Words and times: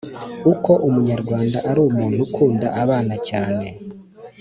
uko 0.51 0.71
umunyarwanda 0.87 1.57
ari 1.69 1.79
umuntu 1.87 2.17
ukunda 2.27 2.67
abana 2.83 3.15
cyane 3.27 3.67